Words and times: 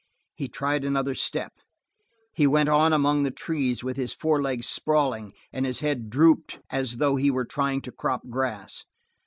He 0.33 0.47
tried 0.47 0.83
another 0.83 1.13
step; 1.13 1.53
he 2.33 2.47
went 2.47 2.69
on 2.69 2.91
among 2.91 3.21
the 3.21 3.29
trees 3.29 3.83
with 3.83 3.97
his 3.97 4.15
forelegs 4.15 4.65
sprawling 4.65 5.31
and 5.53 5.63
his 5.63 5.81
head 5.81 6.09
drooped 6.09 6.57
as 6.71 6.97
though 6.97 7.17
he 7.17 7.29
were 7.29 7.45
trying 7.45 7.81
to 7.83 7.91
crop 7.91 8.23
grass. 8.27 8.83